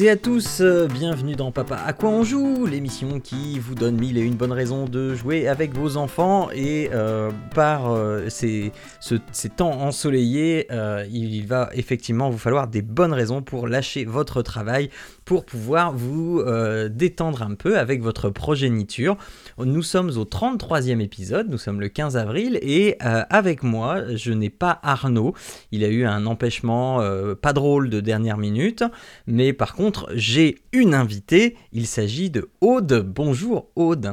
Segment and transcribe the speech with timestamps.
[0.00, 3.96] Et à tous, euh, bienvenue dans Papa à quoi on joue, l'émission qui vous donne
[4.00, 8.72] mille et une bonnes raisons de jouer avec vos enfants et euh, par euh, ces,
[9.00, 10.68] ce- ces temps ensoleillés,
[11.12, 14.88] il va effectivement vous falloir des bonnes raisons pour lâcher votre travail,
[15.24, 16.42] pour pouvoir vous
[16.90, 19.16] détendre un peu avec votre progéniture.
[19.58, 24.50] Nous sommes au 33e épisode, nous sommes le 15 avril et avec moi, je n'ai
[24.50, 25.34] pas Arnaud,
[25.72, 27.00] il a eu un empêchement
[27.42, 28.84] pas drôle de dernière minute.
[29.26, 31.56] Mais par contre, j'ai une invitée.
[31.72, 33.04] Il s'agit de Aude.
[33.06, 34.12] Bonjour Aude.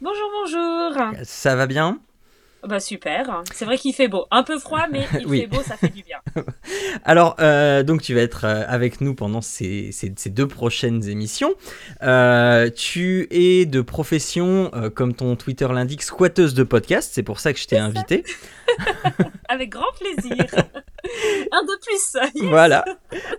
[0.00, 1.12] Bonjour, bonjour.
[1.24, 1.98] Ça va bien?
[2.66, 3.44] Bah super.
[3.54, 4.26] C'est vrai qu'il fait beau.
[4.32, 5.40] Un peu froid, mais il Oui.
[5.42, 6.18] fait beau, ça fait du bien.
[7.04, 11.08] Alors, euh, donc tu vas être euh, avec nous pendant ces, ces- ces deux prochaines
[11.08, 11.54] émissions.
[12.02, 17.12] Euh, tu es de profession, euh, comme ton Twitter l'indique, squatteuse de podcast.
[17.14, 18.24] C'est pour ça que je t'ai invité.
[19.48, 20.44] Avec grand plaisir.
[21.52, 22.40] Un de plus.
[22.42, 22.50] Yes.
[22.50, 22.84] Voilà.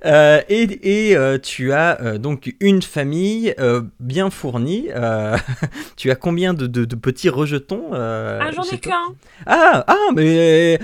[0.05, 3.53] Euh, et et, euh, tu as euh, donc une famille
[3.99, 4.89] bien fournie.
[5.95, 9.15] Tu as combien de, de- de petits rejetons Ah, j'en ai qu'un.
[9.45, 10.79] Ah, ah, mais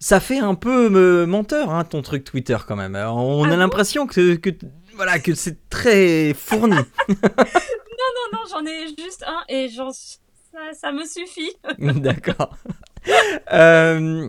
[0.00, 2.96] ça fait un peu me- menteur, hein, ton truc Twitter quand même.
[2.96, 4.50] On Ah a l'impression que, que,
[4.96, 6.76] voilà, que c'est très fourni.
[8.00, 9.90] Non, non, j'en ai juste un et j'en...
[9.90, 11.52] Ça, ça me suffit.
[11.78, 12.56] D'accord.
[13.52, 14.28] Euh,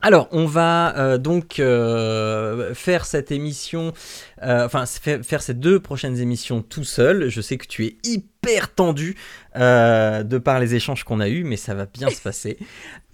[0.00, 3.92] alors, on va euh, donc euh, faire cette émission,
[4.44, 7.28] euh, enfin faire, ces deux prochaines émissions tout seul.
[7.28, 8.37] Je sais que tu es hyper
[8.74, 9.16] tendu
[9.56, 12.58] euh, de par les échanges qu'on a eus, mais ça va bien se passer.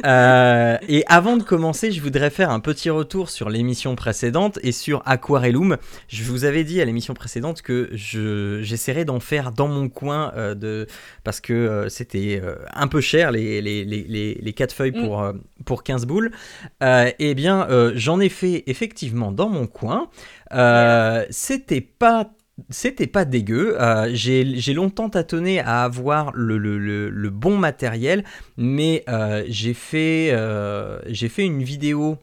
[0.04, 4.72] Euh, et avant de commencer, je voudrais faire un petit retour sur l'émission précédente et
[4.72, 5.76] sur Aquarellum.
[6.08, 10.32] Je vous avais dit à l'émission précédente que je- j'essaierais d'en faire dans mon coin
[10.36, 10.88] euh, de,
[11.22, 12.42] parce que c'était
[12.74, 15.32] un peu cher les, les, les, les, les 4 feuilles pour, euh,
[15.64, 16.32] pour 15 boules.
[16.82, 20.08] Eh bien, j'en ai fait effectivement dans mon coin.
[21.30, 22.30] C'était pas.
[22.70, 23.76] C'était pas dégueu.
[23.80, 28.24] Euh, J'ai longtemps tâtonné à avoir le, le, le, le bon matériel,
[28.56, 32.18] mais euh, j'ai fait, euh, j'ai fait une vidéo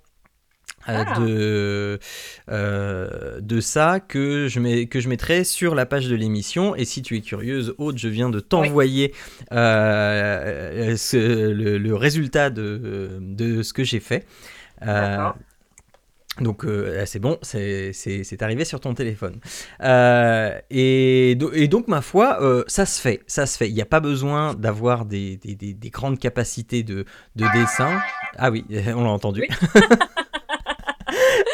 [0.88, 1.20] Ah.
[1.20, 2.00] de,
[2.48, 6.76] de ça que je, mets, que je mettrai sur la page de l'émission.
[6.76, 9.14] Et si tu es curieuse, Aude, je viens de t'envoyer
[9.52, 10.96] le
[11.94, 14.26] résultat de, de ce que j'ai fait.
[16.40, 19.36] Donc euh, c'est bon, c'est c'est- c'est arrivé sur ton téléphone.
[19.84, 23.68] Euh, et, do- et donc ma foi, euh, ça se fait, ça se fait.
[23.70, 27.06] Il n'y a pas besoin d'avoir des, des- des- des grandes capacités de,
[27.36, 28.00] de dessin.
[28.38, 28.66] Ah oui,
[28.96, 29.42] on l'a entendu.
[29.50, 29.82] Oui.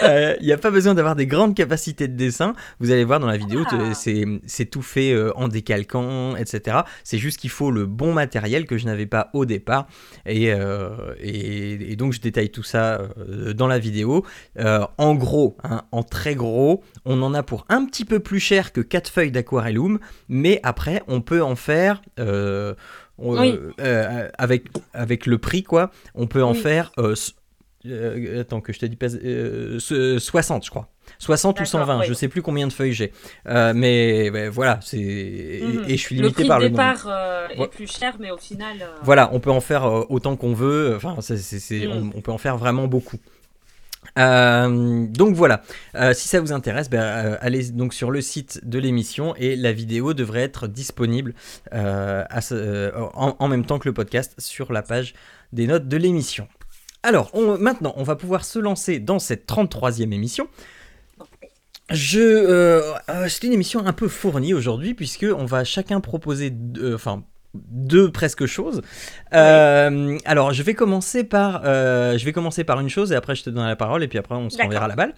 [0.07, 2.53] Euh, Il n'y a pas besoin d'avoir des grandes capacités de dessin.
[2.79, 3.91] Vous allez voir dans la vidéo, Ah.
[3.93, 6.77] c'est tout fait euh, en décalquant, etc.
[7.03, 9.87] C'est juste qu'il faut le bon matériel que je n'avais pas au départ.
[10.25, 14.25] Et, euh, et, et donc je détaille tout ça euh, dans la vidéo.
[14.59, 18.39] Euh, en gros, hein, en très gros, on en a pour un petit peu plus
[18.39, 22.01] cher que 4 feuilles d'aquarellum, mais après on peut en faire...
[23.19, 23.57] Oui.
[24.37, 26.59] avec, avec le prix quoi, on peut en Oui.
[26.59, 26.91] faire
[27.85, 30.89] euh, euh, attends que je te dis pas euh, ce- 60 je crois.
[31.19, 32.05] 60 ou D'accord, 120, oui.
[32.07, 33.13] je sais plus combien de feuilles j'ai.
[33.47, 35.83] Euh, mais voilà, c'est et, Mhm.
[35.87, 36.83] et je suis Le limité prix par de le nombre.
[36.83, 37.63] départ euh, Ouais.
[37.63, 38.75] est plus cher, mais au final...
[38.81, 40.93] euh, Voilà, on peut en faire euh, autant qu'on veut.
[40.97, 42.11] Enfin, c'est- c'est- c'est- Mm.
[42.13, 43.17] on, on peut en faire vraiment beaucoup.
[44.17, 45.61] Euh, donc voilà,
[45.95, 49.55] Euh, si ça vous intéresse, ben, euh, allez donc sur le site de l'émission et
[49.55, 51.33] la vidéo devrait être disponible
[51.73, 55.13] euh, à ce- euh, en, en même temps que le podcast sur la page
[55.53, 56.47] des notes de l'émission.
[57.07, 60.47] Alors on- maintenant, on va pouvoir se lancer dans cette 33e émission.
[61.89, 66.49] Je, euh, euh, c'est une émission un peu fournie aujourd'hui puisque on va chacun proposer,
[66.49, 67.23] deux- enfin
[67.55, 68.81] deux presque choses.
[69.33, 73.35] Euh, alors je vais commencer par, euh, je vais commencer par une chose et après
[73.35, 75.13] je te donne la parole et puis après on se renverra la balle.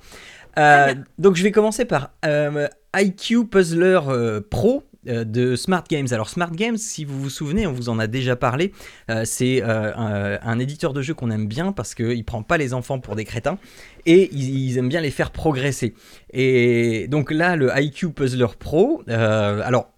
[0.60, 6.08] Euh, donc je vais commencer par euh, IQ Puzzler euh, Pro euh, de Smart Games.
[6.12, 8.74] Alors Smart Games, si vous vous souvenez, on vous en a déjà parlé.
[9.10, 12.74] euh, c'est euh, un, éditeur de jeux qu'on aime bien parce qu'il prend pas les
[12.74, 13.58] enfants pour des crétins
[14.06, 15.94] et ils, aiment bien les faire progresser.
[16.32, 19.92] Et donc là, le IQ Puzzler Pro, euh, alors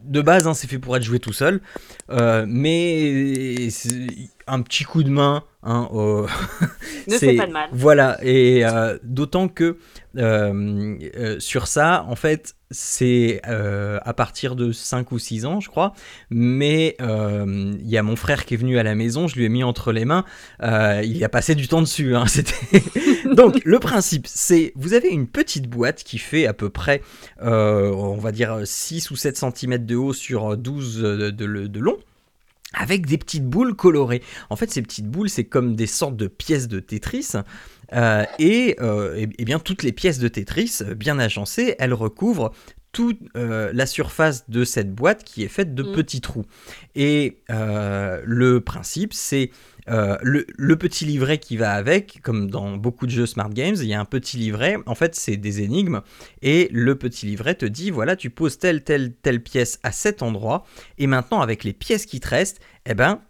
[0.00, 1.60] de base, hein, c'est fait pour être joué tout seul,
[2.10, 3.68] euh, mais
[4.48, 5.44] un petit coup de main.
[5.64, 6.26] Hein, au-
[7.08, 7.68] Ne fais pas de mal.
[7.72, 9.76] Voilà, et euh, d'autant que
[10.16, 15.68] euh, euh, sur ça, en fait, c'est à partir de 5 ou 6 ans, je
[15.68, 15.94] crois.
[16.30, 19.48] Mais il y a mon frère qui est venu à la maison, je lui ai
[19.48, 20.24] mis entre les mains.
[20.62, 22.14] il y a passé du temps dessus.
[22.14, 22.82] hein, c'était-
[23.34, 27.02] Donc, le principe, c'est vous avez une petite boîte qui fait à peu près,
[27.42, 31.96] on va dire, 6 ou 7 cm de haut sur 12 de, de- de long.
[32.74, 34.22] Avec des petites boules colorées.
[34.50, 37.32] En fait, ces petites boules, c'est comme des sortes de pièces de Tetris.
[37.94, 42.52] Euh, et, euh, et- bien toutes les pièces de Tetris, bien agencées, elles recouvrent
[42.92, 45.92] toute euh, la surface de cette boîte qui est faite de Mm.
[45.92, 46.44] petits trous.
[46.94, 49.50] Et euh, le principe, c'est
[49.88, 53.76] euh, le, le petit livret qui va avec, comme dans beaucoup de jeux Smart Games,
[53.78, 56.00] il y a un petit livret, en fait c'est des énigmes,
[56.42, 60.22] et le petit livret te dit, voilà, tu poses telle, telle, telle pièce à cet
[60.22, 60.64] endroit,
[60.98, 63.20] et maintenant avec les pièces qui te restent, eh ben,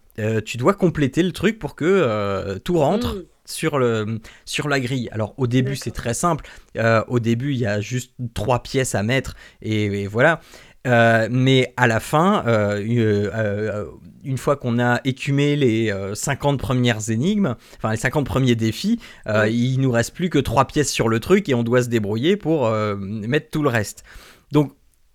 [0.43, 3.23] tu dois compléter le truc pour que tout rentre Mm.
[3.49, 5.09] Sur, le, sur la grille.
[5.11, 6.45] Alors au début c'est très simple,
[6.77, 10.39] Euh, au début il y a juste trois pièces à mettre et, et voilà.
[10.87, 13.85] Euh, mais à la fin, euh,
[14.23, 18.99] une fois qu'on a écumé les euh, 50 premières énigmes, enfin les 50 premiers défis,
[19.25, 19.53] Ouais.
[19.53, 22.37] il nous reste plus que trois pièces sur le truc et on doit se débrouiller
[22.37, 24.03] pour mettre tout le reste.
[24.51, 24.71] Donc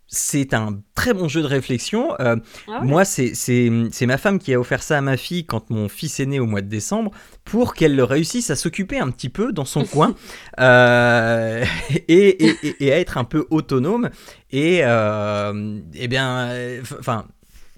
[0.06, 2.14] c'est un très bon jeu de réflexion.
[2.20, 2.36] Euh,
[2.68, 2.86] Ah ouais.
[2.86, 3.32] moi, c'est-
[4.06, 6.46] ma femme qui a offert ça à ma fille quand mon fils est né au
[6.46, 7.10] mois de décembre
[7.44, 10.14] pour qu'elle réussisse à s'occuper un petit peu dans son coin
[10.60, 11.64] euh,
[12.08, 14.10] et, et- et- et à être un peu autonome.
[14.50, 16.48] Et, euh, eh bien,
[17.00, 17.26] enfin.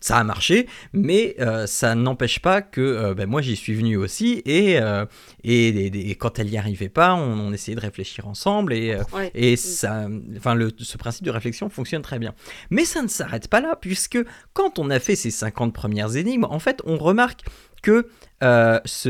[0.06, 3.96] Ça a marché, mais euh, ça n'empêche pas que euh, ben, moi j'y suis venu
[3.96, 5.04] aussi et, euh,
[5.44, 8.96] et, et- et quand elle n'y arrivait pas, on, on essayait de réfléchir ensemble et,
[9.12, 9.30] Ouais.
[9.34, 10.06] et ça,
[10.36, 12.34] enfin, le, ce principe de réflexion fonctionne très bien.
[12.70, 14.18] Mais ça ne s'arrête pas là, puisque
[14.52, 17.42] quand on a fait ces 50 premières énigmes, en fait, on remarque
[17.82, 18.06] que
[18.42, 19.08] euh, ce,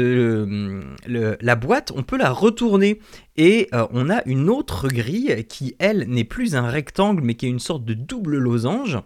[1.07, 3.01] le- la boîte, on peut la retourner
[3.37, 7.47] et euh, on a une autre grille qui, elle, n'est plus un rectangle, mais qui
[7.47, 8.99] est une sorte de double losange.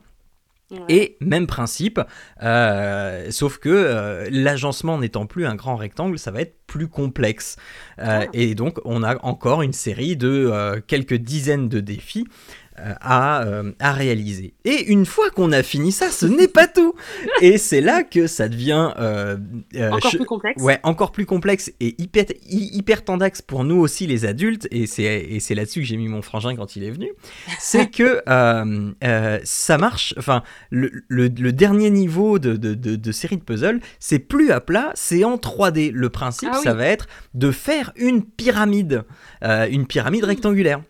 [0.71, 0.79] Ouais.
[0.89, 2.01] Et même principe,
[2.43, 7.57] euh, sauf que euh, l'agencement n'étant plus un grand rectangle, ça va être plus complexe.
[7.99, 8.27] Euh, Ah.
[8.33, 12.27] Et donc on a encore une série de quelques dizaines de défis
[13.01, 14.55] à, euh, à réaliser.
[14.65, 16.95] Et une fois qu'on a fini ça, ce n'est pas tout.
[17.41, 19.37] Et c'est là que ça devient euh,
[19.77, 20.63] euh, Encore plus complexe.
[20.63, 24.87] Ouais, encore plus complexe et hyper, hy- hyper tendax pour nous aussi les adultes, et
[24.87, 27.13] c'est, et c'est là-dessus que j'ai mis mon frangin quand il est venu,
[27.59, 28.23] c'est que
[29.45, 33.81] ça marche, enfin, le, le- le dernier niveau de, de, de- de série de puzzles,
[33.99, 35.91] c'est plus à plat, c'est en 3D.
[35.93, 36.65] Le principe, Ah oui.
[36.65, 39.05] ça va être de faire une pyramide,
[39.43, 40.83] une pyramide rectangulaire.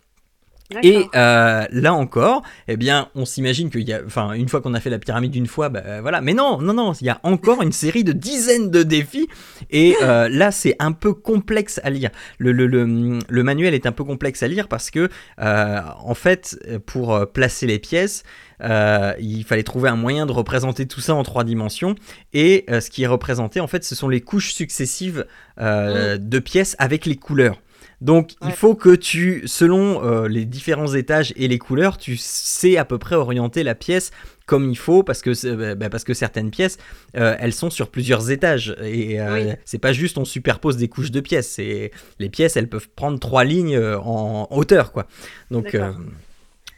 [0.82, 4.74] Et euh, là encore, eh bien, on s'imagine qu'il y a, enfin, une fois qu'on
[4.74, 6.20] a fait la pyramide une fois, bah, euh, voilà.
[6.20, 9.28] Mais non, non, non, il y a encore une série de dizaines de défis.
[9.70, 12.10] Et euh, là, c'est un peu complexe à lire.
[12.38, 15.08] Le, le, le, le manuel est un peu complexe à lire parce que,
[15.40, 18.22] euh, en fait, pour placer les pièces,
[18.62, 21.94] euh, il fallait trouver un moyen de représenter tout ça en trois dimensions.
[22.32, 25.26] Et euh, ce qui est représenté, en fait, ce sont les couches successives
[25.60, 27.58] euh, de pièces avec les couleurs.
[28.00, 32.78] Donc il faut que tu, selon euh, les différents étages et les couleurs, tu sais
[32.78, 34.10] à peu près orienter la pièce
[34.46, 36.76] comme il faut parce que bah, parce que certaines pièces
[37.16, 38.74] euh, elles sont sur plusieurs étages.
[38.82, 39.52] Et euh, Oui.
[39.64, 41.58] c'est pas juste on superpose des couches de pièces.
[41.58, 45.06] Les pièces elles peuvent prendre trois lignes euh, en hauteur quoi.
[45.50, 45.76] Donc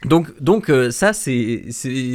[0.05, 1.63] donc, donc euh, ça, c'est,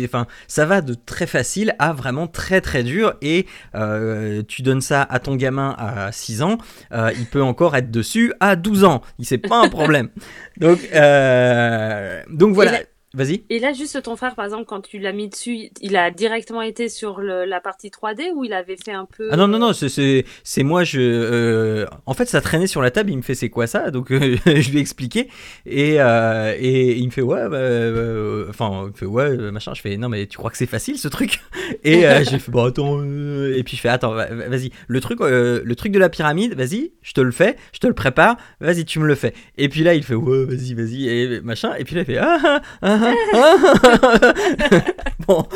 [0.04, 3.14] enfin, ça va de très facile à vraiment très très dur.
[3.22, 6.58] Et euh, tu donnes ça à ton gamin à 6 ans,
[6.92, 9.02] euh, il peut encore être dessus à 12 ans.
[9.18, 10.08] Il c'est pas un problème.
[10.58, 12.72] donc, euh, donc voilà.
[12.72, 12.78] là-
[13.14, 13.42] Vas-y.
[13.48, 16.60] Et là, juste ton frère, par exemple, quand tu l'as mis dessus, il a directement
[16.60, 19.28] été sur le- la partie 3D ou il avait fait un peu.
[19.32, 20.24] Ah non, non, non, c'est,
[20.62, 21.00] moi, je.
[21.00, 23.90] euh, en fait, ça traînait sur la table, il me fait c'est quoi ça?
[23.90, 25.28] Donc, euh, je lui ai expliqué.
[25.64, 29.72] Et, euh, et il me fait ouais, bah, euh, enfin, il me fait ouais, machin.
[29.74, 31.40] Je fais non, mais tu crois que c'est facile ce truc?
[31.84, 33.02] Et j'ai fait bon, attends.
[33.02, 36.92] et puis je fais attends, va- vas-y, le truc, le truc de la pyramide, vas-y,
[37.02, 39.32] je te le fais, je te le prépare, vas-y, tu me le fais.
[39.56, 41.74] Et puis là, il fait ouais, vas-y, vas-y, et machin.
[41.78, 44.82] Et puis là, il fait ah, ah, ah, ah, ah.
[45.26, 45.46] bon.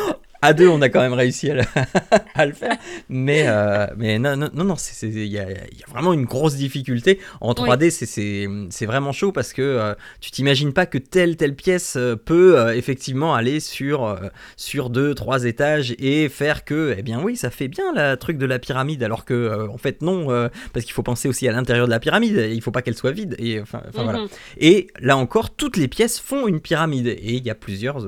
[0.43, 1.63] À deux, on a quand même réussi à le,
[2.35, 2.77] à le faire.
[3.09, 5.47] Mais, euh, mais non, non, non, il y y a
[5.89, 7.21] vraiment une grosse difficulté.
[7.41, 11.55] En 3D, c'est- c'est vraiment chaud parce que euh, tu t'imagines pas que telle, telle
[11.55, 14.19] pièce euh, peut euh, effectivement aller sur,
[14.57, 18.37] sur deux, trois étages et faire que, eh bien oui, ça fait bien le truc
[18.37, 20.27] de la pyramide, alors que, en fait, non,
[20.73, 23.13] parce qu'il faut penser aussi à l'intérieur de la pyramide, il faut pas qu'elle soit
[23.13, 23.37] vide.
[23.39, 24.19] Et, enfin, voilà.
[24.21, 24.29] Mhm.
[24.59, 27.07] Et là encore, toutes les pièces font une pyramide.
[27.07, 28.01] Et il y a plusieurs,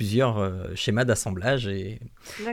[0.00, 2.00] plusieurs euh, schémas d'assemblage et,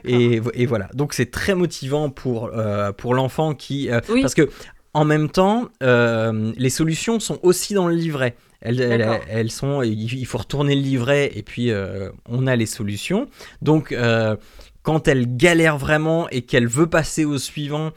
[0.03, 0.89] et, et voilà.
[0.93, 3.89] Donc c'est très motivant pour, euh, pour l'enfant qui...
[3.89, 4.19] euh, Oui.
[4.21, 4.49] Parce que
[4.93, 8.35] en même temps, euh, les solutions sont aussi dans le livret.
[8.59, 8.81] Elles,
[9.29, 13.29] elles- sont, il faut retourner le livret et puis euh, on a les solutions.
[13.61, 14.35] Donc euh,
[14.81, 17.91] quand elle galère vraiment et qu'elle veut passer au suivant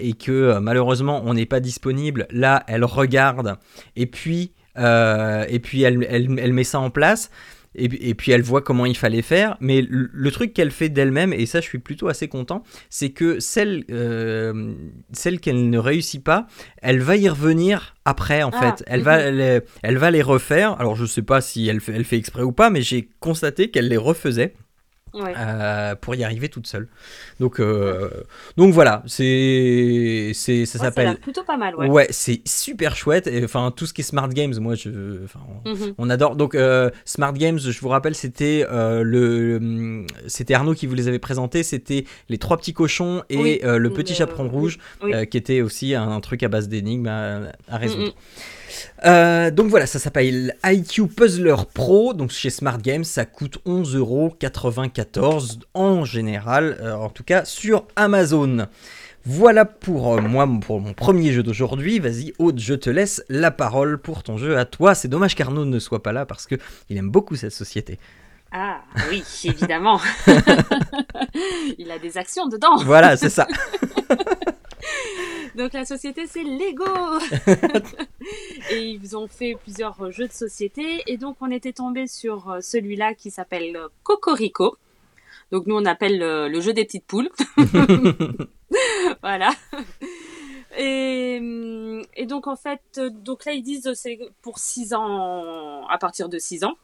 [0.00, 3.56] et que malheureusement on n'est pas disponible, là elle regarde
[3.94, 7.30] et puis, et puis elle, elle- elle met ça en place.
[7.76, 10.70] Et, puis- et puis elle voit comment il fallait faire, mais le, le truc qu'elle
[10.70, 14.72] fait d'elle-même, et ça je suis plutôt assez content, c'est que celle, euh,
[15.12, 16.46] celle qu'elle ne réussit pas,
[16.82, 18.84] elle va y revenir après en Ah, fait.
[18.86, 20.80] Elle, va, les, elle va les refaire.
[20.80, 23.70] Alors je sais pas si elle fait, elle fait exprès ou pas, mais j'ai constaté
[23.70, 24.54] qu'elle les refaisait
[25.16, 25.32] Ouais.
[25.36, 26.88] euh, pour y arriver toute seule.
[27.40, 28.10] Donc, euh,
[28.56, 31.04] donc voilà, c'est, c'est, ça Ouais, s'appelle.
[31.06, 31.88] l'air plutôt pas mal, ouais.
[31.88, 33.26] Ouais, c'est super chouette.
[33.26, 35.94] Et, Enfin, tout ce qui est smart games, moi, je, enfin, on, Mhm.
[35.98, 36.36] on adore.
[36.36, 41.18] Donc, euh, smart games, je vous rappelle, c'était le, c'était Arnaud qui vous les avait
[41.18, 41.62] présentés.
[41.62, 45.12] C'était les trois petits cochons et Oui, le petit le- chaperon rouge, oui.
[45.28, 48.14] qui était aussi un, un truc à base d'énigmes à, à résoudre.
[49.06, 52.12] Euh, donc voilà, ça s'appelle IQ Puzzler Pro.
[52.14, 55.05] Donc chez Smart Games, ça coûte 11,94€
[55.74, 58.66] en général, euh, en tout cas sur Amazon.
[59.24, 61.98] Voilà pour euh, moi, pour mon premier jeu d'aujourd'hui.
[61.98, 64.94] Vas-y, Aude, je te laisse la parole pour ton jeu à toi.
[64.94, 66.54] C'est dommage qu'Arnaud ne soit pas là parce que
[66.88, 67.98] il aime beaucoup cette société.
[68.52, 70.00] Ah, oui, évidemment.
[71.78, 72.76] Il a des actions dedans.
[72.76, 73.46] Voilà, c'est ça.
[75.56, 76.84] Donc la société c'est Lego
[78.70, 82.60] et ils ont fait plusieurs jeux de société et donc on était tombé sur euh,
[82.60, 84.76] celui-là qui s'appelle euh, Cocorico.
[85.52, 87.30] Donc nous on appelle le jeu des petites poules.
[89.22, 89.50] voilà.
[90.78, 91.40] Et,
[92.14, 96.38] et donc en fait, donc là ils disent c'est pour 6 ans, à partir de
[96.38, 96.76] 6 ans.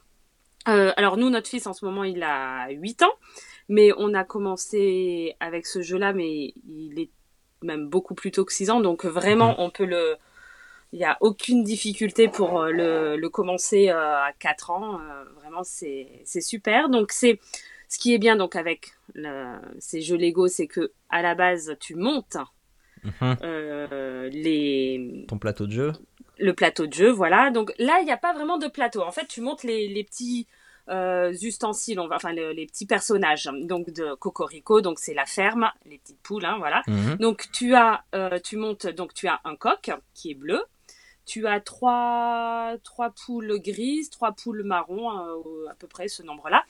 [0.67, 3.13] Euh, alors nous, notre fils en ce moment il a 8 ans,
[3.69, 7.09] mais on a commencé avec ce jeu-là, mais il est
[7.61, 10.15] même beaucoup plus tôt que 6 ans, donc vraiment on peut le...
[10.91, 14.99] Il n'y a aucune difficulté pour euh, le, le commencer euh, à 4 ans,
[15.35, 16.89] vraiment c'est c'est super.
[16.89, 17.39] Donc c'est
[17.93, 21.75] ce qui est bien donc avec le- ces jeux Lego, c'est que à la base
[21.79, 22.37] tu montes
[23.03, 23.35] Mhm.
[23.43, 25.91] euh, les Ton plateau de jeu.
[26.39, 27.51] le plateau de jeu, voilà.
[27.51, 29.01] Donc là, il n'y a pas vraiment de plateau.
[29.01, 30.47] En fait, tu montes les, les petits
[30.89, 33.49] euh, ustensiles, on va, enfin le- les petits personnages.
[33.61, 36.81] Donc de Cocorico, donc c'est la ferme, les petites poules, hein, voilà.
[36.87, 37.15] Mhm.
[37.19, 40.61] Donc tu as, euh, tu montes, donc tu as un coq qui est bleu.
[41.25, 45.09] Tu as trois, trois poules grises, trois poules marron,
[45.69, 46.63] à peu près ce nombre-là.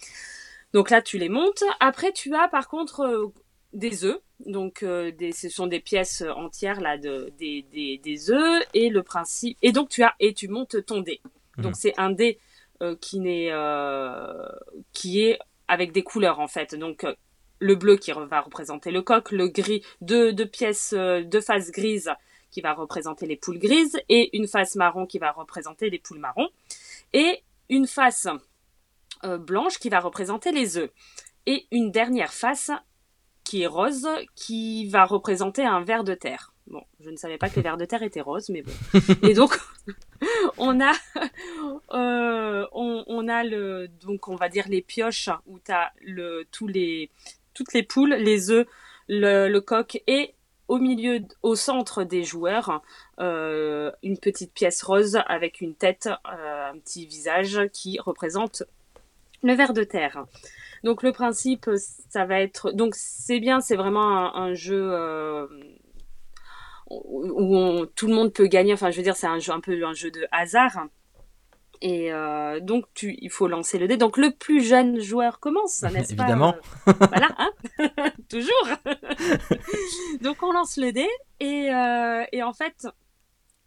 [0.74, 1.64] Donc là, tu les montes.
[1.80, 3.28] Après, tu as par contre euh,
[3.74, 4.20] des œufs.
[4.46, 8.90] Donc, euh, des, ce sont des pièces entières là de des, des, des œufs et
[8.90, 9.58] le principe.
[9.62, 11.22] Et donc tu as et tu montes ton dé.
[11.58, 11.76] Donc Mhm.
[11.76, 12.40] c'est un dé
[12.82, 14.48] euh, qui n'est euh,
[14.92, 16.76] qui est avec des couleurs en fait.
[16.76, 17.16] Donc euh,
[17.60, 21.72] le bleu qui va représenter le coq, le gris, deux, deux pièces, euh, deux faces
[21.72, 22.12] grises
[22.52, 26.20] qui va représenter les poules grises et une face marron qui va représenter les poules
[26.20, 26.50] marron
[27.14, 28.28] et une face
[29.24, 30.92] euh, blanche qui va représenter les œufs
[31.46, 32.72] et une dernière face
[33.44, 36.54] qui est rose qui va représenter un ver de terre.
[36.68, 38.72] Bon, je ne savais pas que les vers de terre étaient roses, mais bon.
[39.28, 39.60] Et donc,
[40.58, 40.94] on a,
[41.92, 46.48] euh, on, on a le, donc on va dire les pioches où tu as le,
[46.52, 47.10] tous les,
[47.54, 48.66] toutes les poules, les œufs,
[49.10, 50.36] le, le coq et
[50.70, 52.82] au milieu, au centre des joueurs,
[53.20, 58.64] euh, une petite pièce rose avec une tête, euh, un petit visage qui représente
[59.44, 60.26] le ver de terre.
[60.84, 61.70] Donc le principe,
[62.10, 65.48] ça va être, donc c'est bien, c'est vraiment un, un jeu euh,
[66.90, 68.74] où on- tout le monde peut gagner.
[68.74, 70.88] Enfin, je veux dire, c'est un jeu un peu un jeu de hasard.
[71.82, 73.98] Et euh, donc, tu, il faut lancer le dé.
[73.98, 76.56] Donc, le plus jeune joueur commence, n'est-ce pas Évidemment.
[76.88, 77.52] euh, Voilà, hein
[78.30, 78.68] Toujours
[80.22, 81.08] Donc, on lance le dé.
[81.42, 82.88] Et, euh, et en fait,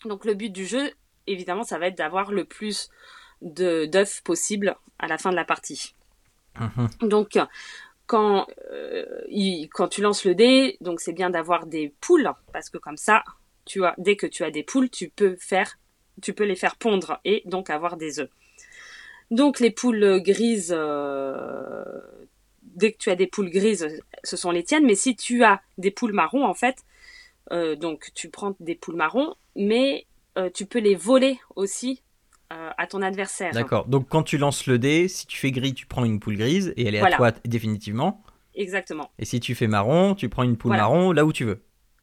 [0.04, 0.90] donc le but du jeu,
[1.26, 2.88] évidemment, ça va être d'avoir le plus
[3.43, 5.95] d'œufs possible à la fin de la partie.
[6.59, 7.09] Mhm.
[7.09, 7.38] Donc,
[8.07, 12.71] quand, euh, il- quand tu lances le dé, donc c'est bien d'avoir des poules, parce
[12.71, 13.25] que comme ça,
[13.64, 15.78] tu as, dès que tu as des poules, tu peux faire,
[16.23, 18.31] tu peux les faire pondre et donc avoir des œufs.
[19.31, 21.85] Donc les poules grises, euh,
[22.62, 23.88] dès que tu as des poules grises,
[24.23, 26.76] ce sont les tiennes, mais si tu as des poules marron, en fait,
[27.52, 30.07] euh, donc tu prends des poules marron, mais
[30.52, 32.02] tu peux les voler aussi
[32.53, 33.53] euh, à ton adversaire.
[33.53, 33.87] D'accord.
[33.87, 36.73] Donc quand tu lances le dé, si tu fais gris, tu prends une poule grise
[36.76, 37.17] et elle est Voilà.
[37.17, 38.23] à toi définitivement.
[38.55, 39.11] Exactement.
[39.19, 40.85] Et si tu fais marron, tu prends une poule Voilà.
[40.85, 41.62] marron là où tu veux.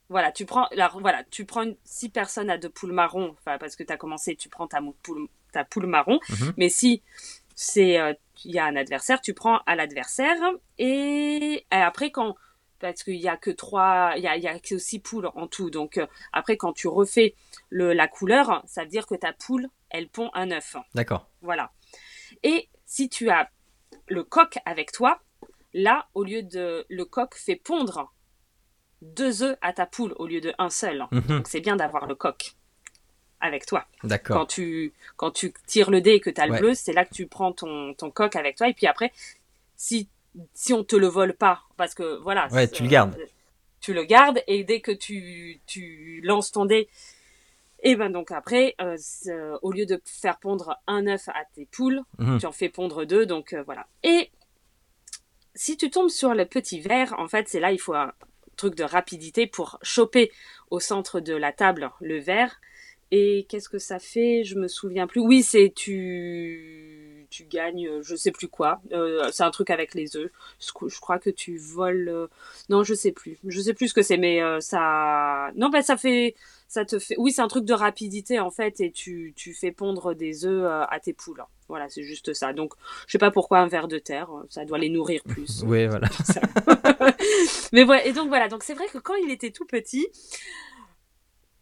[0.10, 3.76] Voilà, tu prends, la, voilà, tu prends une- si personne a de poules marron, parce
[3.76, 6.20] que tu as commencé, tu prends ta poule, ta poule marron.
[6.30, 6.54] Mhm.
[6.58, 7.02] Mais si
[7.56, 8.14] c'est, euh,
[8.46, 10.38] il y a un adversaire, tu prends à l'adversaire
[10.78, 12.36] et, après quand
[12.84, 15.30] parce qu'il y a que trois, il y a, il y a que six poules
[15.36, 15.70] en tout.
[15.70, 17.34] Donc euh, après quand tu refais
[17.70, 20.76] le, la couleur, ça veut dire que ta poule, elle pond un œuf.
[20.94, 21.30] D'accord.
[21.42, 21.72] Voilà.
[22.44, 23.50] Et si tu as
[24.10, 25.22] le coq avec toi,
[25.74, 28.14] là, au lieu de le coq fait pondre
[29.02, 31.06] deux œufs à ta poule au lieu de un seul.
[31.12, 31.22] Mhm.
[31.22, 32.52] Donc c'est bien d'avoir le coq
[33.40, 33.86] avec toi.
[34.04, 34.40] D'accord.
[34.40, 36.60] Quand tu, quand tu tires le dé et que tu as le Ouais.
[36.60, 38.68] bleu, c'est là que tu prends ton, ton coq avec toi.
[38.68, 39.14] Et puis après,
[39.78, 40.10] si,
[40.54, 42.48] si on te le vole pas, parce que voilà.
[42.52, 43.18] Ouais, tu le gardes.
[43.80, 46.88] Tu le gardes et dès que tu, tu lances ton dé,
[47.82, 51.66] et ben donc après, euh, c'est- au lieu de faire pondre un œuf à tes
[51.66, 52.40] poules, Mhm.
[52.40, 53.86] tu en fais pondre deux, donc euh, voilà.
[54.04, 54.32] Et
[55.54, 58.14] si tu tombes sur le petit verre, en fait, c'est là il faut un
[58.56, 60.32] truc de rapidité pour choper
[60.72, 62.60] au centre de la table le verre.
[63.12, 64.44] Et qu'est-ce que ça fait?
[64.44, 65.22] Je me souviens plus.
[65.22, 68.80] Oui, c'est tu tu gagnes, euh, je sais plus quoi.
[68.92, 70.30] Euh, c'est un truc avec les œufs.
[70.60, 72.10] Je, cro- je crois que tu voles.
[72.10, 72.28] euh,
[72.70, 73.40] Non, je sais plus.
[73.48, 75.50] Je sais plus ce que c'est, mais euh, ça.
[75.56, 76.36] Non, ben ça fait,
[76.68, 77.16] ça te fait.
[77.18, 80.66] Oui, c'est un truc de rapidité en fait, et tu tu fais pondre des œufs
[80.90, 81.44] à tes poules.
[81.70, 82.54] Voilà, c'est juste ça.
[82.54, 82.74] Donc,
[83.08, 84.30] je sais pas pourquoi un ver de terre.
[84.50, 85.64] Ça doit les nourrir plus.
[85.66, 86.08] Oui, voilà.
[87.74, 90.08] Mais voilà, et donc voilà, donc c'est vrai que quand il était tout petit,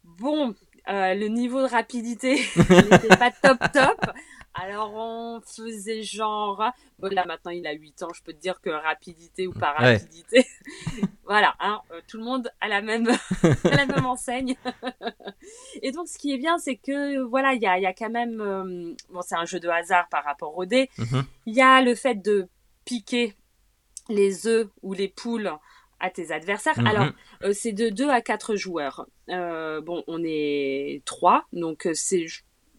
[0.04, 0.54] bon,
[0.88, 4.10] euh, le niveau de rapidité n'était pas top top.
[4.54, 6.62] Alors on faisait genre,
[6.98, 9.74] bon là maintenant il a 8 ans, je peux te dire que rapidité ou pas
[9.78, 9.94] Ouais.
[9.96, 10.46] rapidité,
[11.24, 13.08] voilà, hein, euh, tout le monde a la même,
[13.64, 14.54] a la même enseigne.
[15.82, 18.10] Et donc ce qui est bien, c'est que voilà, il y a, y a quand
[18.10, 21.24] même, euh, bon c'est un jeu de hasard par rapport au dé, Mhm.
[21.46, 22.46] il y a le fait de
[22.84, 23.34] piquer
[24.10, 25.50] les œufs ou les poules
[25.98, 26.78] à tes adversaires.
[26.78, 26.86] Mhm.
[26.88, 27.06] Alors,
[27.44, 29.06] euh, c'est de 2 à 4 joueurs.
[29.30, 32.26] Euh, bon, on est 3, donc c'est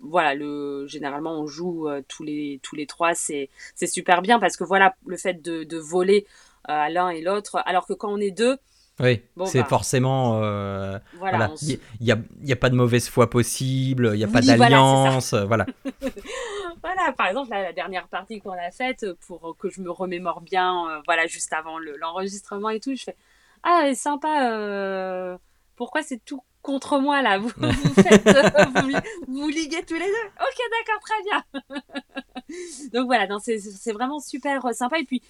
[0.03, 4.39] voilà, le généralement on joue euh, tous les tous les trois, c'est c'est super bien
[4.39, 6.25] parce que voilà, le fait de, de voler
[6.69, 8.57] euh, à l'un et l'autre, alors que quand on est deux,
[8.99, 9.67] Oui, Bon, c'est bah.
[9.69, 10.39] forcément.
[10.43, 11.51] euh, voilà, voilà.
[11.61, 12.17] Il n'y a,
[12.51, 15.33] a pas de mauvaise foi possible, il n'y a pas Oui, voilà, d'alliance.
[15.33, 15.65] euh, voilà.
[16.83, 20.41] Voilà, par exemple, là, la dernière partie qu'on a faite, pour que je me remémore
[20.41, 23.15] bien, euh, voilà, juste avant le- l'enregistrement et tout, je fais
[23.63, 25.37] Ah, c'est sympa, euh,
[25.75, 28.49] pourquoi c'est tout contre moi là Vous, vous faites, euh,
[28.81, 28.95] vous, li-
[29.27, 32.89] vous liguez tous les deux Ok, d'accord, très bien.
[32.93, 34.97] Donc voilà, c'est vraiment super euh, sympa.
[34.99, 35.21] Et puis,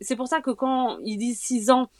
[0.00, 1.90] c'est pour ça que quand ils disent 6 ans,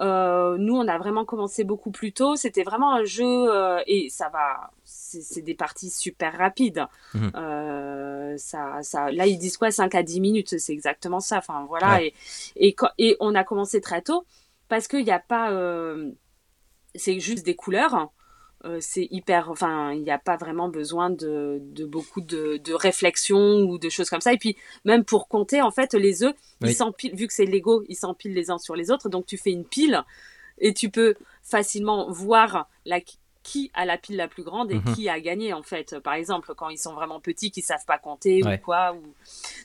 [0.00, 2.36] euh, nous, on a vraiment commencé beaucoup plus tôt.
[2.36, 4.70] C'était vraiment un jeu euh, et ça va.
[4.84, 6.84] C'est des parties super rapides.
[7.14, 7.32] Mhm.
[7.34, 11.38] Euh, ça, ça, là, ils disent quoi 5 à 10 minutes, c'est exactement ça.
[11.38, 11.96] Enfin, voilà.
[11.96, 12.12] Ouais.
[12.56, 14.24] Et, et, et on a commencé très tôt
[14.68, 15.50] parce qu'il n'y a pas.
[16.98, 18.10] C'est juste des couleurs.
[18.64, 19.50] Euh, c'est hyper.
[19.50, 23.88] Enfin, il n'y a pas vraiment besoin de, de beaucoup de, de réflexion ou de
[23.88, 24.32] choses comme ça.
[24.32, 26.70] Et puis, même pour compter, en fait, les œufs, Oui.
[26.70, 29.08] ils s'empilent, vu que c'est Lego, ils s'empilent les uns sur les autres.
[29.08, 30.02] Donc, tu fais une pile
[30.58, 32.98] et tu peux facilement voir la,
[33.44, 34.94] qui a la pile la plus grande et Mhm.
[34.96, 35.96] qui a gagné, en fait.
[36.00, 38.58] Par exemple, quand ils sont vraiment petits, qui savent pas compter Ouais.
[38.60, 38.92] ou quoi.
[38.92, 39.02] Ou...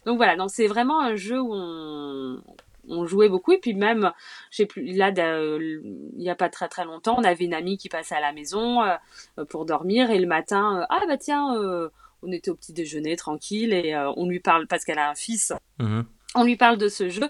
[0.05, 0.35] Donc, voilà.
[0.35, 2.43] Donc, c'est vraiment un jeu où on,
[2.87, 3.51] on jouait beaucoup.
[3.51, 4.11] Et puis, même,
[4.51, 7.77] je sais plus, là, il y a pas très très longtemps, on avait une amie
[7.77, 10.11] qui passait à la maison euh, pour dormir.
[10.11, 11.89] Et le matin, euh, ah bah tiens, euh,
[12.23, 15.15] on était au petit déjeuner tranquille et euh, on lui parle parce qu'elle a un
[15.15, 15.53] fils.
[15.79, 16.05] Mhm.
[16.35, 17.29] on lui parle de ce jeu.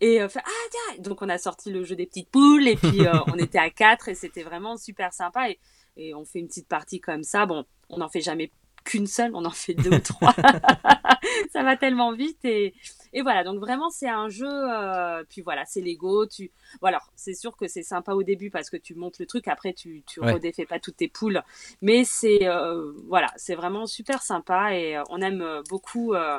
[0.00, 1.02] Et euh, fait ah tiens!
[1.02, 2.68] Donc on a sorti le jeu des petites poules.
[2.68, 4.08] Et puis euh, on était à quatre.
[4.08, 5.50] Et c'était vraiment super sympa.
[5.50, 5.58] Et,
[5.96, 7.46] et on fait une petite partie comme ça.
[7.46, 8.52] Bon on n'en fait jamais
[8.84, 9.32] qu'une seule.
[9.34, 10.34] On en fait deux ou trois.
[11.52, 12.44] Ça va tellement vite.
[12.44, 12.74] Et,
[13.12, 17.34] et voilà donc vraiment c'est un jeu euh, puis voilà c'est Lego tu voilà c'est
[17.34, 20.20] sûr que c'est sympa au début parce que tu montes le truc après tu tu
[20.20, 20.34] Ouais.
[20.34, 21.42] redéfais pas toutes tes poules
[21.82, 26.38] mais c'est euh, voilà c'est vraiment super sympa et euh, on aime beaucoup euh,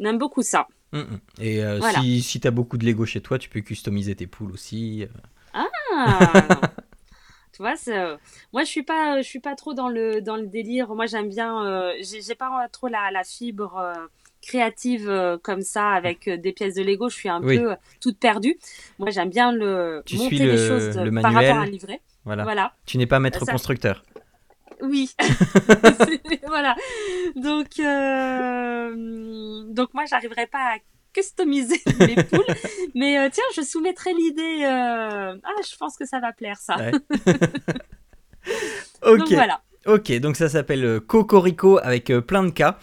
[0.00, 1.20] on aime beaucoup ça Mhm.
[1.40, 2.04] Et euh, Voilà.
[2.04, 5.06] si, si tu as beaucoup de Lego chez toi, tu peux customiser tes poules aussi.
[5.52, 6.62] Ah,
[7.52, 7.74] tu vois,
[8.52, 10.94] moi je suis pas, je suis pas trop dans le dans le délire.
[10.94, 13.94] Moi j'aime bien, euh, j'ai j'ai pas trop la, la fibre euh,
[14.42, 17.08] créative euh, comme ça avec euh, des pièces de Lego.
[17.08, 17.58] Je suis un Oui.
[17.58, 18.56] peu euh, toute perdue.
[18.98, 21.60] Moi j'aime bien le Tu monter suis les le- choses euh, le par rapport à
[21.60, 22.00] un livret.
[22.24, 22.42] Voilà.
[22.44, 22.72] Voilà.
[22.86, 24.02] Tu n'es pas maître Ça- constructeur.
[24.80, 25.10] Oui.
[26.46, 26.76] voilà.
[27.36, 27.68] Donc,
[29.74, 30.76] donc moi, j'arriverai pas à
[31.12, 32.44] customiser mes poules,
[32.94, 34.64] mais tiens, je soumettrai l'idée.
[34.64, 35.34] Ah,
[35.68, 36.76] je pense que ça va plaire ça.
[36.76, 36.92] Ouais.
[39.02, 39.32] Donc ok.
[39.32, 39.60] voilà.
[39.86, 42.78] Ok, donc ça s'appelle Cocorico avec plein de cas.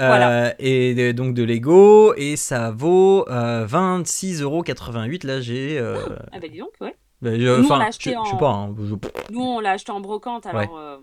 [0.00, 0.54] Euh, Voilà.
[0.60, 5.26] Et de- donc de Lego, et ça vaut euh, 26,88€.
[5.26, 5.78] Là, j'ai.
[5.78, 5.96] euh,
[6.32, 6.94] Ah bah dis donc, ouais.
[7.20, 8.50] bah, je- Nous, on enfin, l'a je, acheté je sais en- pas.
[8.50, 8.94] hein, je-
[9.34, 10.60] Nous, on l'a acheté en brocante, alors.
[10.62, 10.68] Ouais.
[10.78, 10.96] euh,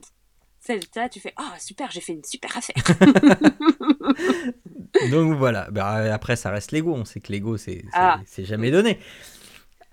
[0.60, 2.76] c'est là, tu fais Ah, super, j'ai fait une super affaire.
[5.12, 5.68] donc voilà.
[5.72, 6.94] Bah, après, ça reste Lego.
[6.94, 8.20] On sait que Lego, c'est Ah.
[8.26, 9.00] c'est jamais donné.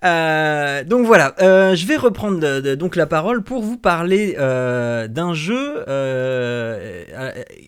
[0.03, 4.35] Euh, donc voilà, euh, je vais reprendre de- de- donc la parole pour vous parler
[4.37, 5.83] euh, d'un jeu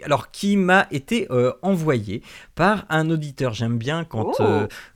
[0.03, 1.27] alors qui m'a été
[1.61, 2.21] envoyé
[2.55, 3.53] par un auditeur.
[3.53, 4.43] J'aime bien quand Oh.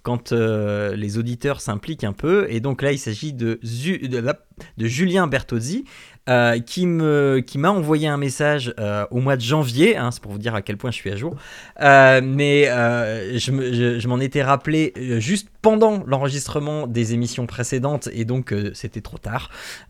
[0.04, 4.21] quand les auditeurs s'impliquent un peu et donc là il s'agit de, de,
[4.78, 5.86] de Julien Bertozzi.
[6.30, 10.22] Euh, qui me qui m'a envoyé un message euh, au mois de janvier, hein, c'est
[10.22, 11.36] pour vous dire à quel point je suis à jour.
[11.82, 18.08] Euh, mais je, me- je- je m'en étais rappelé juste pendant l'enregistrement des émissions précédentes
[18.13, 19.50] et donc c'était trop tard.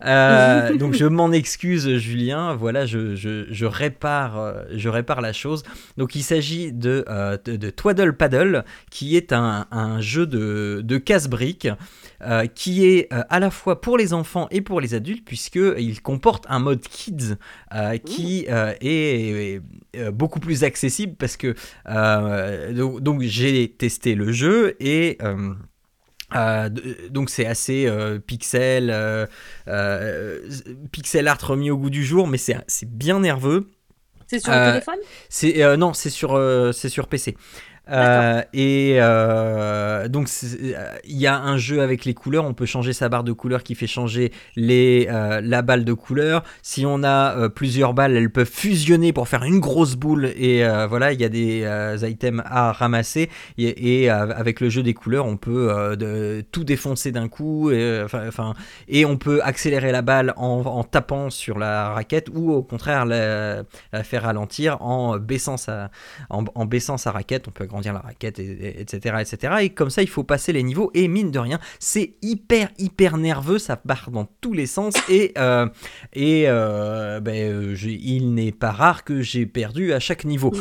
[0.78, 5.62] Donc je m'en excuse Julien, voilà, je, répare, je répare la chose.
[5.96, 7.04] Donc il s'agit de,
[7.44, 11.68] de, de Twaddle Paddle qui est un, un jeu de, de casse-briques.
[12.22, 15.60] Euh, qui est euh, à la fois pour les enfants et pour les adultes puisque
[15.78, 17.36] il comporte un mode kids
[17.74, 19.60] euh, qui est,
[19.94, 21.54] est, beaucoup plus accessible parce que
[22.72, 25.18] donc, donc j'ai testé le jeu et
[26.34, 26.68] euh,
[27.10, 30.48] donc c'est assez euh, pixel, euh,
[30.92, 33.70] pixel art remis au goût du jour, mais c'est bien nerveux.
[34.26, 34.98] C'est sur le téléphone?
[35.28, 36.38] C'est non, c'est sur
[36.72, 37.36] c'est sur PC.
[37.90, 42.66] Euh, et euh, donc euh, il y a un jeu avec les couleurs, on peut
[42.66, 46.42] changer sa barre de couleurs qui fait changer les, la balle de couleur.
[46.62, 50.26] Si on a plusieurs balles, elles peuvent fusionner pour faire une grosse boule.
[50.36, 51.66] Et voilà, il y a des
[52.02, 53.30] items à ramasser.
[53.58, 55.96] Et, avec le jeu des couleurs, on peut
[56.52, 57.70] tout défoncer d'un coup.
[57.70, 58.54] Et, enfin,
[58.88, 63.62] et on peut accélérer la balle en, tapant sur la raquette ou au contraire la,
[63.92, 65.90] la faire ralentir en baissant sa,
[66.28, 69.54] en, en baissant sa raquette, on peut agrandir la raquette, et, et- etc., etc.
[69.62, 70.90] Et comme ça, il faut passer les niveaux.
[70.94, 73.58] Et mine de rien, c'est hyper, hyper nerveux.
[73.58, 74.94] Ça part dans tous les sens.
[75.08, 75.66] Et, euh,
[76.12, 80.52] et euh, ben, euh, il n'est pas rare que j'ai perdu à chaque niveau.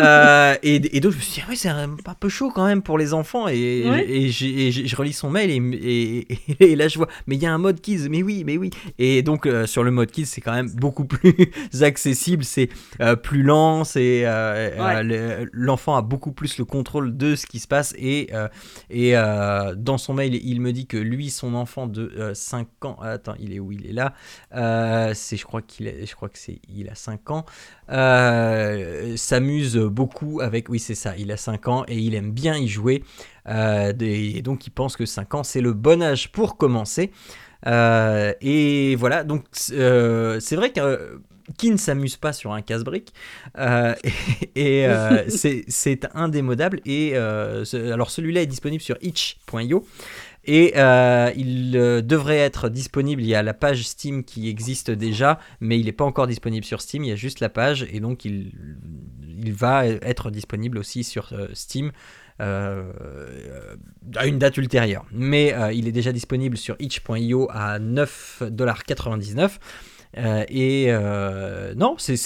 [0.00, 2.50] Euh, et, et donc, je me suis dit, ah ouais, c'est un, un peu chaud
[2.54, 3.48] quand même pour les enfants.
[3.48, 4.28] Et, Ouais.
[4.30, 5.50] je relis son mail.
[5.50, 8.08] Et, là, je vois, mais il y a un mode kids.
[8.10, 8.70] Mais oui, mais oui.
[8.98, 11.34] Et donc, sur le mode kids, c'est quand même beaucoup plus
[11.82, 12.44] accessible.
[12.44, 12.68] C'est
[13.22, 13.84] plus lent.
[13.84, 18.48] C'est le- l'enfant a beaucoup plus le contrôle de ce qui se passe et euh,
[18.90, 22.84] et euh, dans son mail il me dit que lui son enfant de euh, 5
[22.84, 23.72] ans attends il est où?
[23.72, 24.14] Il est là.
[24.54, 27.44] Euh, c'est je crois qu'il est je crois que c'est il a 5 ans.
[27.90, 32.56] Euh, s'amuse beaucoup avec oui c'est ça il a 5 ans et il aime bien
[32.56, 33.04] y jouer.
[33.48, 37.10] Euh, et donc il pense que 5 ans c'est le bon âge pour commencer.
[37.66, 41.18] Euh, et voilà donc euh, c'est vrai que euh,
[41.58, 43.12] qui ne s'amuse pas sur un casse-brique
[43.58, 43.94] euh,
[44.54, 49.86] et, et, euh, c'est indémodable et euh, ce- alors celui-là est disponible sur itch.io
[50.44, 50.74] et
[51.36, 51.70] il
[52.04, 55.92] devrait être disponible il y a la page Steam qui existe déjà mais il n'est
[55.92, 58.52] pas encore disponible sur Steam il y a juste la page et donc il,
[59.38, 61.92] il va être disponible aussi sur Steam
[62.40, 62.90] euh,
[64.16, 65.04] à une date ultérieure.
[65.12, 69.58] Mais euh, il est déjà disponible sur itch.io à 9,99$
[70.18, 72.16] euh, et euh, non, c'est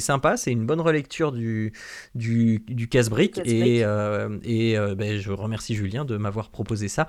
[0.00, 1.72] sympa, c'est une bonne relecture du,
[2.14, 3.40] du, du casse-brique.
[3.44, 7.08] Et, euh, et ben, je remercie Julien de m'avoir proposé ça.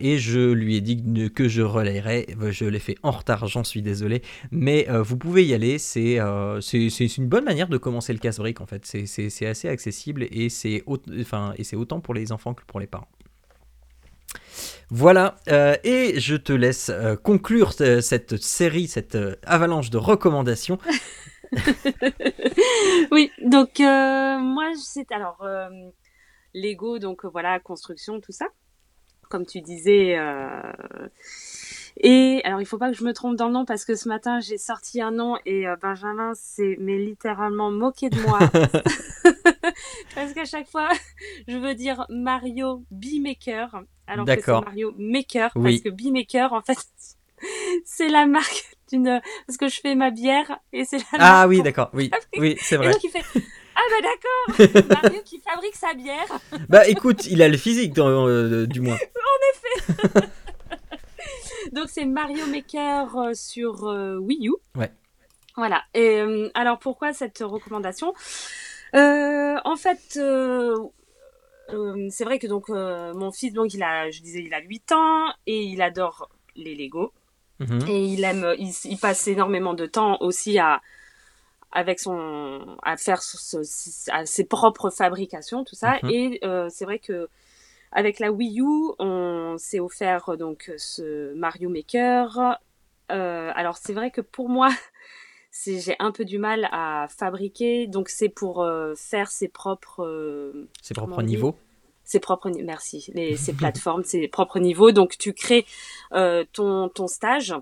[0.00, 1.02] Et je lui ai dit
[1.34, 2.26] que- je relayerais.
[2.50, 4.22] Je l'ai fait en retard, j'en suis désolé.
[4.50, 5.78] Mais vous pouvez y aller.
[5.78, 8.84] C'est une bonne manière de commencer le casse-brique en fait.
[8.86, 12.80] C'est- assez accessible et c'est au- enfin, et c'est autant pour les enfants que pour
[12.80, 13.08] les parents.
[14.90, 19.98] Voilà, euh, et je te laisse euh, conclure ce- cette série, cette euh, avalanche de
[19.98, 20.78] recommandations.
[23.10, 25.68] Oui, donc euh, moi c'est alors euh,
[26.54, 28.46] Lego, donc euh, voilà construction tout ça,
[29.30, 30.18] comme tu disais.
[30.18, 30.60] euh,
[32.00, 34.08] Et alors il faut pas que je me trompe dans le nom parce que ce
[34.08, 38.38] matin j'ai sorti un nom et euh, Benjamin s'est mais littéralement moqué de moi
[40.14, 40.88] parce qu'à chaque fois
[41.48, 44.50] je veux dire Mario B-Maker alors que c'est.
[44.52, 45.80] Mario Maker Oui.
[45.80, 46.78] parce que B-Maker en fait
[47.84, 51.48] c'est la marque d'une parce que je fais ma bière et c'est la Ah marque
[51.50, 52.90] oui, d'accord, oui, oui, c'est et vrai.
[52.92, 53.22] donc il fait
[53.76, 56.26] Ah bah d'accord Mario qui fabrique sa bière
[56.68, 58.96] Bah écoute, il a le physique, dans- euh, du moins.
[61.72, 64.52] Donc c'est Mario Maker euh, sur euh, Wii U.
[64.76, 64.90] Ouais.
[65.56, 65.82] Voilà.
[65.94, 66.22] Et
[66.54, 68.14] alors pourquoi cette recommandation?
[68.94, 70.76] En fait, euh,
[71.70, 74.60] euh, c'est vrai que donc euh, mon fils, donc il a, je disais, il a
[74.60, 77.12] 8 ans et il adore les Lego
[77.60, 77.88] Mhm.
[77.88, 80.80] et il aime, il, il passe énormément de temps aussi à
[81.72, 86.10] avec son à faire ce- ce- à ses propres fabrications tout ça Mhm.
[86.10, 87.28] et euh, c'est vrai que
[87.92, 88.66] avec la Wii U
[88.98, 92.58] on s'est offert euh, donc ce Mario Maker
[93.12, 94.68] Euh, alors c'est vrai que pour moi
[95.66, 97.86] j'ai un peu du mal à fabriquer.
[97.86, 101.56] Donc c'est pour euh, faire ses propres euh, ses propres niveaux.
[102.04, 104.92] Ses propres merci les ses plateformes, ses propres niveaux.
[104.92, 105.66] Donc tu crées
[106.12, 107.54] euh, ton ton stage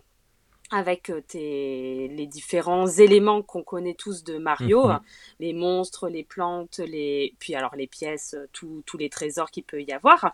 [0.72, 5.00] avec tes les différents éléments qu'on connaît tous de Mario, mhm.
[5.38, 9.82] les monstres, les plantes, les puis alors les pièces, tous tous les trésors qu'il peut
[9.82, 10.32] y avoir.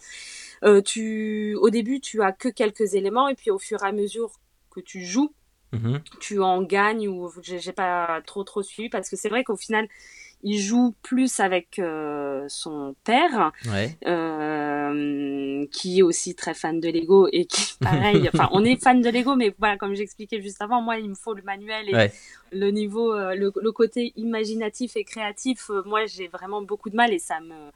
[0.84, 4.32] tu au début tu as que quelques éléments et puis au fur et à mesure
[4.70, 5.34] que tu joues
[5.72, 6.00] Mhm.
[6.20, 9.88] tu en gagnes ou j'ai pas trop trop suivi parce que c'est vrai qu'au final
[10.44, 13.52] il joue plus avec euh, son père
[14.06, 19.00] euh, qui est aussi très fan de Lego et qui pareil enfin on est fan
[19.00, 22.10] de Lego mais voilà comme j'expliquais juste avant moi il me faut le manuel et
[22.50, 27.18] le niveau euh, le, côté imaginatif et créatif moi j'ai vraiment beaucoup de mal et
[27.18, 27.70] ça me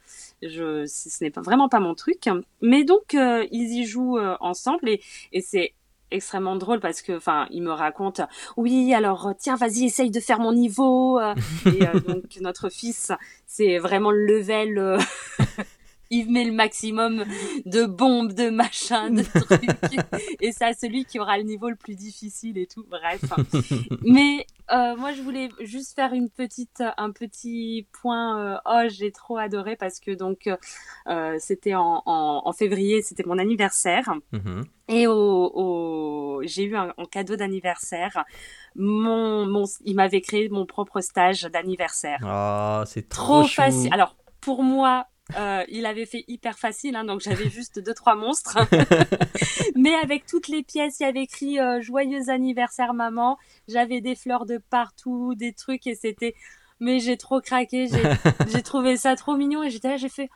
[0.47, 2.29] je ce n'est pas vraiment pas mon truc.
[2.61, 5.01] Mais donc ils y jouent ensemble et,
[5.33, 5.73] et c'est
[6.11, 8.21] extrêmement drôle parce que enfin il me raconte
[8.55, 11.35] oui alors tiens vas-y essaye de faire mon niveau euh.
[11.65, 13.11] et euh, donc notre fils
[13.45, 14.97] c'est vraiment le level euh,
[16.09, 17.23] il met le maximum
[17.65, 20.01] de bombes, de machins, de trucs.
[20.41, 22.85] et c'est celui qui aura le niveau le plus difficile et tout.
[22.87, 23.21] Bref.
[24.03, 28.39] Mais euh, moi, je voulais juste faire une petite, un petit point.
[28.39, 30.49] Euh, oh, j'ai trop adoré parce que donc
[31.07, 34.13] euh, c'était en, en, en, février, c'était mon anniversaire.
[34.33, 34.63] Mm-hmm.
[34.89, 38.23] Et au, au j'ai eu un, cadeau d'anniversaire.
[38.75, 42.19] Mon, mon, il m'avait créé mon propre stage d'anniversaire.
[42.23, 43.93] Ah, c'est trop, trop facile.
[43.93, 48.15] Alors pour moi, euh, il avait fait hyper facile, hein, donc j'avais juste deux trois
[48.15, 48.57] monstres.
[49.75, 53.37] Mais avec toutes les pièces, il y avait écrit euh, joyeux anniversaire maman.
[53.67, 56.33] J'avais des fleurs de partout, des trucs et c'était.
[56.79, 57.87] Mais j'ai trop craqué,
[58.47, 60.29] j'ai trouvé ça trop mignon et j'étais là, j'ai fait.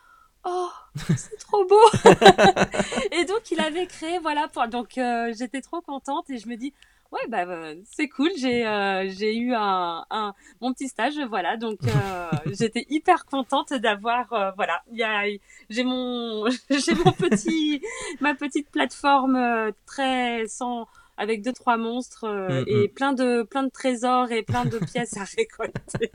[0.43, 0.69] Oh,
[1.15, 1.75] c'est trop beau!
[3.11, 4.67] et donc, il avait créé, voilà, pour...
[4.67, 6.73] donc euh, j'étais trop contente et je me dis,
[7.11, 8.29] Ouais, bah, bah, c'est cool.
[8.37, 11.57] J'ai euh, j'ai eu un, un mon petit stage, voilà.
[11.57, 14.81] Donc euh, j'étais hyper contente d'avoir euh, voilà.
[14.91, 15.23] Il y a
[15.69, 17.81] j'ai mon j'ai mon petit
[18.21, 22.89] ma petite plateforme euh, très sans avec deux trois monstres euh, mm, et mm.
[22.89, 26.11] plein de plein de trésors et plein de pièces à récolter.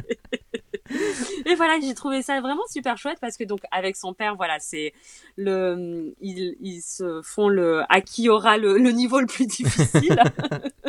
[1.47, 4.59] Et voilà, j'ai trouvé ça vraiment super chouette parce que donc avec son père, voilà,
[4.61, 4.93] c'est
[5.37, 10.23] le ils, ils se font le à qui aura le, le niveau le plus difficile.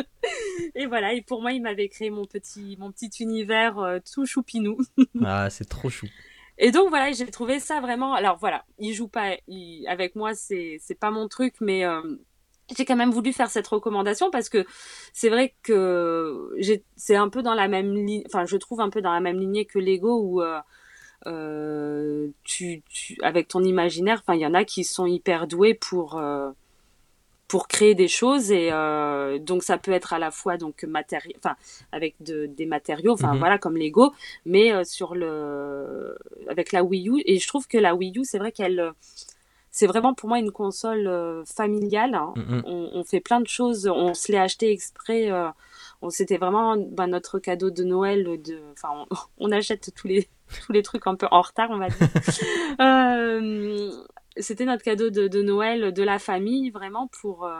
[0.74, 4.26] et voilà, et pour moi, il m'avait créé mon petit mon petit univers euh, tout
[4.26, 4.78] choupinou.
[5.24, 6.06] ah, c'est trop chou.
[6.58, 8.14] Et donc voilà, j'ai trouvé ça vraiment.
[8.14, 9.36] Alors voilà, il joue pas
[9.86, 12.02] avec moi, c'est c'est pas mon truc, mais euh,
[12.76, 14.66] j'ai quand même voulu faire cette recommandation parce que
[15.12, 16.50] c'est vrai que
[16.96, 19.38] c'est un peu dans la même ligne, enfin je trouve un peu dans la même
[19.38, 20.60] lignée que Lego où euh,
[21.26, 25.74] euh, tu, tu, avec ton imaginaire, enfin il y en a qui sont hyper doués
[25.74, 26.50] pour euh,
[27.48, 28.70] pour créer des choses et
[29.40, 31.56] donc ça peut être à la fois donc matériel, enfin
[31.92, 33.38] avec de, des matériaux, enfin mhm.
[33.38, 34.12] voilà comme Lego,
[34.44, 36.18] mais sur le
[36.50, 38.92] avec la Wii U et je trouve que la Wii U c'est vrai qu'elle
[39.78, 42.16] c'est vraiment pour moi une console euh, familiale.
[42.16, 42.34] Hein.
[42.34, 42.62] Mm, mm.
[42.94, 43.86] On, fait plein de choses.
[43.86, 45.30] On se l'est acheté exprès.
[45.30, 45.50] Euh,
[46.08, 48.24] c'était vraiment ben, notre cadeau de Noël.
[48.42, 49.06] De, enfin,
[49.38, 50.28] on, achète tous les
[50.66, 52.08] tous les trucs un peu en retard, on va dire.
[52.80, 53.90] Euh,
[54.36, 57.50] c'était notre cadeau de, Noël de la famille, vraiment pour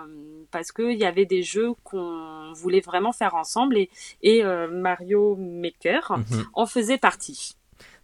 [0.53, 3.91] parce que il y avait des jeux qu'on voulait vraiment faire ensemble et,
[4.23, 6.45] et Mario Maker mm-hmm.
[6.53, 7.57] en faisait partie.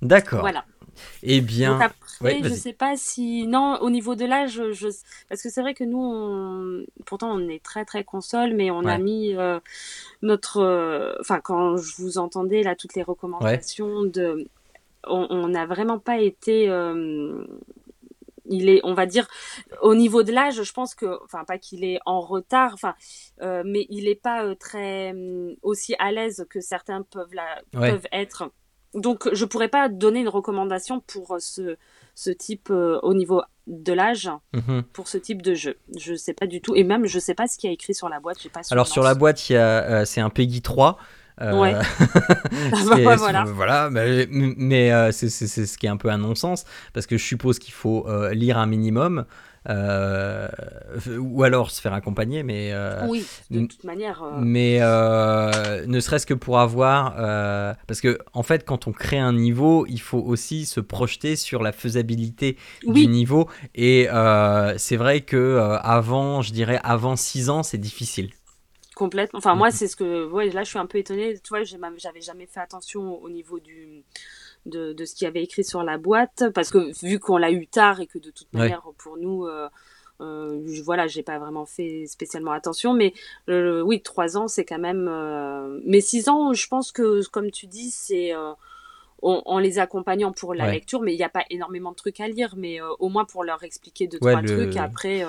[0.02, 0.40] D'accord.
[0.40, 0.64] Voilà.
[1.22, 4.88] Eh bien, après, je sais pas si non au niveau de l'âge, je...
[5.28, 6.84] parce que c'est vrai que nous, on...
[7.04, 9.58] pourtant on est très très console, mais on a mis euh,
[10.22, 14.46] notre, euh, enfin quand je vous entendais là toutes les recommandations de,
[15.06, 17.44] on n'a vraiment pas été euh,
[18.46, 19.26] il est, on va dire,
[19.80, 22.94] au niveau de l'âge, je pense que, enfin, pas qu'il est en retard, enfin,
[23.40, 25.14] mais il n'est pas très
[25.62, 28.50] aussi à l'aise que certains peuvent, la, peuvent être
[28.94, 31.76] donc, je pourrais pas donner une recommandation pour ce,
[32.14, 34.82] ce type euh, au niveau de l'âge mhm.
[34.92, 35.76] pour ce type de jeu.
[35.98, 36.74] Je sais pas du tout.
[36.76, 38.38] Et même, je sais pas ce qu'il y a écrit sur la boîte.
[38.48, 40.98] Pas Alors, sur la boîte, il y a, euh, c'est un Peggy 3.
[41.40, 41.72] Euh, ouais.
[43.04, 43.44] bah, voilà.
[43.44, 43.90] voilà.
[43.90, 47.74] mais, mais c'est ce qui est un peu un non-sens parce que je suppose qu'il
[47.74, 49.24] faut lire un minimum.
[49.68, 50.48] Euh,
[51.18, 54.22] ou alors se faire accompagner, mais euh, oui, de toute manière.
[54.22, 57.14] Euh, mais ne serait-ce que pour avoir,
[57.86, 61.62] parce que en fait, quand on crée un niveau, il faut aussi se projeter sur
[61.62, 64.08] la faisabilité du niveau, et
[64.76, 68.30] c'est vrai que avant, je dirais avant 6 ans, c'est difficile
[68.94, 69.38] complètement.
[69.38, 70.26] Enfin, moi, c'est ce que.
[70.26, 71.34] Ouais, là, je suis un peu étonnée.
[71.40, 74.04] Tu vois, j'avais jamais fait attention au niveau du,
[74.66, 77.50] de, de ce qu'il y avait écrit sur la boîte, parce que vu qu'on l'a
[77.50, 79.68] eu tard et que de toute manière, pour nous, euh,
[80.20, 83.12] euh, voilà, j'ai pas vraiment fait spécialement attention, mais
[83.48, 85.08] euh, oui, trois ans, c'est quand même.
[85.10, 88.32] Euh, mais six ans, je pense que, comme tu dis, c'est
[89.22, 92.28] en, les accompagnant pour la lecture, mais il n'y a pas énormément de trucs à
[92.28, 94.76] lire, mais au moins pour leur expliquer deux trois trucs.
[94.76, 95.24] Après.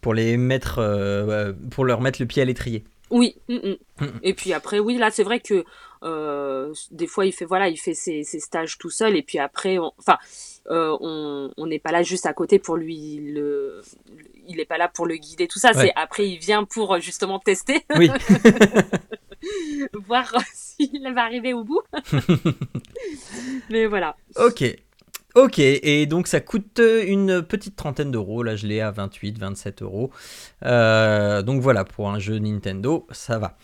[0.00, 2.84] Pour les mettre, pour leur mettre le pied à l'étrier.
[3.10, 3.36] Oui.
[3.48, 3.76] Mm, mm.
[4.00, 5.64] Mm, et puis après, oui, là, c'est vrai que
[6.90, 9.78] des fois, il fait voilà, il fait ses, ses stages tout seul, et puis après,
[9.78, 10.18] enfin
[10.70, 13.82] euh, on n'est pas là juste à côté pour lui le,
[14.46, 15.72] il n'est pas là pour le guider tout ça.
[15.72, 18.10] C'est après il vient pour justement tester, oui.
[20.06, 21.82] voir s'il va arriver au bout.
[23.70, 24.16] Mais voilà.
[24.36, 24.64] Ok.
[25.34, 28.44] Ok, et donc ça coûte une petite trentaine d'euros.
[28.44, 30.10] Là, je l'ai à 28, 27 euros.
[30.64, 33.56] Euh, donc voilà, pour un jeu Nintendo, ça va.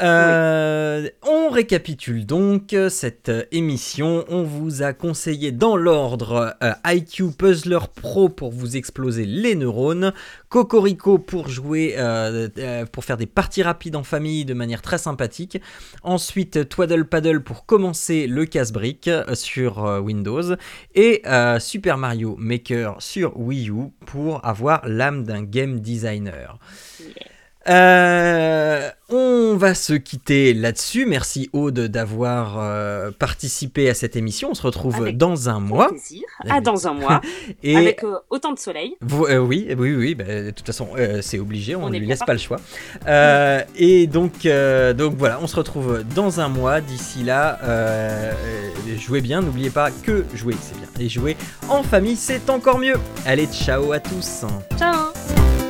[0.00, 4.24] Euh, on récapitule donc cette émission.
[4.30, 10.14] On vous a conseillé dans l'ordre euh, IQ Puzzler Pro pour vous exploser les neurones,
[10.52, 15.58] Cocorico pour jouer, euh, pour faire des parties rapides en famille de manière très sympathique.
[16.02, 20.56] Ensuite, Twaddle Paddle pour commencer le casse-brique sur Windows
[20.94, 21.22] et
[21.58, 26.58] Super Mario Maker sur Wii U pour avoir l'âme d'un game designer.
[27.68, 31.06] Euh, on va se quitter là-dessus.
[31.06, 34.50] Merci Aude d'avoir euh, participé à cette émission.
[34.50, 35.88] On se retrouve dans un mois.
[35.88, 36.22] Plaisir.
[36.48, 37.20] Ah, dans un mois.
[37.62, 38.96] Et avec euh, autant de soleil.
[39.00, 40.14] oui, oui, oui.
[40.14, 40.88] Bah, de toute façon,
[41.20, 41.76] c'est obligé.
[41.76, 42.58] On ne lui laisse pas, le choix.
[43.76, 44.46] et donc,
[44.96, 46.80] donc voilà, on se retrouve dans un mois.
[46.80, 47.58] D'ici là,
[48.98, 49.40] jouez bien.
[49.42, 50.88] N'oubliez pas que jouer, c'est bien.
[50.98, 51.36] Et jouer
[51.68, 52.96] en famille, c'est encore mieux.
[53.26, 54.44] Allez, ciao à tous.
[54.78, 55.61] Ciao.